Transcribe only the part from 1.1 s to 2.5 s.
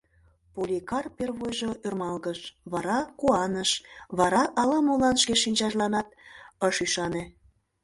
первойжо ӧрмалгыш,